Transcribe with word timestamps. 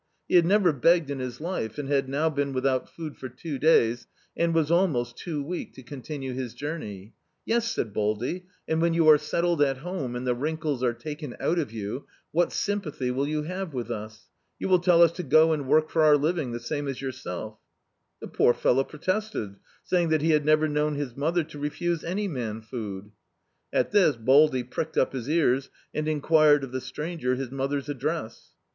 He 0.27 0.33
had 0.35 0.47
never 0.47 0.73
begged 0.73 1.11
in 1.11 1.19
his 1.19 1.39
life, 1.39 1.77
and 1.77 1.87
had 1.87 2.09
now 2.09 2.27
been 2.27 2.53
without 2.53 2.89
food 2.89 3.17
for 3.17 3.29
two 3.29 3.59
days, 3.59 4.07
and 4.35 4.51
was 4.51 4.71
almost 4.71 5.15
too 5.15 5.43
weak 5.43 5.75
to 5.75 5.83
continue 5.83 6.33
his 6.33 6.55
journey. 6.55 7.13
"Yes," 7.45 7.69
said 7.71 7.93
Baldy, 7.93 8.47
"and 8.67 8.81
when 8.81 8.95
you 8.95 9.07
are 9.09 9.19
setded 9.19 9.61
at 9.61 9.77
home, 9.77 10.15
and 10.15 10.25
the 10.25 10.33
wrinkles 10.33 10.81
are 10.81 10.95
taken 10.95 11.35
out 11.39 11.59
of 11.59 11.71
you, 11.71 12.07
what 12.31 12.51
sympathy 12.51 13.11
will 13.11 13.27
you 13.27 13.43
have 13.43 13.75
with 13.75 13.91
us? 13.91 14.27
You 14.57 14.69
will 14.69 14.79
tell 14.79 15.03
us 15.03 15.11
to 15.11 15.21
go 15.21 15.53
and 15.53 15.67
work 15.67 15.91
for 15.91 16.01
our 16.01 16.17
living, 16.17 16.51
the 16.51 16.59
same 16.59 16.87
as 16.87 16.99
yourself." 16.99 17.59
The 18.19 18.27
poor 18.27 18.55
fellow 18.55 18.83
pro 18.83 18.97
tested, 18.99 19.57
saying 19.83 20.09
that 20.09 20.23
he 20.23 20.31
had 20.31 20.43
never 20.43 20.67
known 20.67 20.95
his 20.95 21.15
mother 21.15 21.43
to 21.43 21.59
refuse 21.59 22.03
any 22.03 22.27
man 22.27 22.61
food. 22.61 23.11
At 23.71 23.91
this 23.91 24.15
Baldy 24.15 24.63
pricked 24.63 24.97
up 24.97 25.13
his 25.13 25.29
ears 25.29 25.69
and 25.93 26.07
enquired 26.07 26.63
of 26.63 26.71
the 26.71 26.81
stranger 26.81 27.35
his 27.35 27.51
mother's 27.51 27.87
address. 27.87 28.55